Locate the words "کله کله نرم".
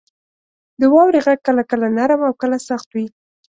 1.47-2.21